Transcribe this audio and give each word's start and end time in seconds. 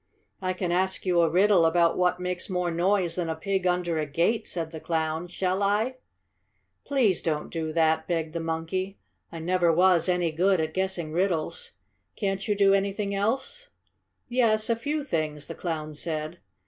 "I 0.41 0.53
can 0.53 0.71
ask 0.71 1.05
you 1.05 1.21
a 1.21 1.29
riddle 1.29 1.63
about 1.63 1.95
what 1.95 2.19
makes 2.19 2.49
more 2.49 2.71
noise 2.71 3.13
than 3.13 3.29
a 3.29 3.35
pig 3.35 3.67
under 3.67 3.99
a 3.99 4.07
gate," 4.07 4.47
said 4.47 4.71
the 4.71 4.79
Clown. 4.79 5.27
"Shall 5.27 5.61
I?" 5.61 5.97
"Please 6.83 7.21
don't 7.21 7.51
do 7.53 7.71
that," 7.73 8.07
begged 8.07 8.33
the 8.33 8.39
monkey. 8.39 8.97
"I 9.31 9.37
never 9.37 9.71
was 9.71 10.09
any 10.09 10.31
good 10.31 10.59
at 10.59 10.73
guessing 10.73 11.11
riddles. 11.13 11.73
Can't 12.15 12.47
you 12.47 12.55
do 12.55 12.73
anything 12.73 13.13
else?" 13.13 13.67
"Yes, 14.27 14.71
a 14.71 14.75
few 14.75 15.03
things," 15.03 15.45
the 15.45 15.53
Clown 15.53 15.93
said. 15.93 16.39